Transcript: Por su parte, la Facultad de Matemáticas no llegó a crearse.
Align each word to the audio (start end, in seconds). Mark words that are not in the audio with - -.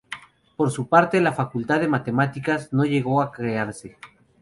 Por 0.57 0.71
su 0.71 0.89
parte, 0.89 1.21
la 1.21 1.31
Facultad 1.31 1.79
de 1.79 1.87
Matemáticas 1.87 2.73
no 2.73 2.85
llegó 2.85 3.21
a 3.21 3.31
crearse. 3.31 3.99